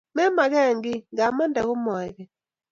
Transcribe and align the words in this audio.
memagee 0.15 0.71
kiiy 0.83 1.03
ngamande 1.13 1.59
komaek 1.67 2.13
keny 2.17 2.29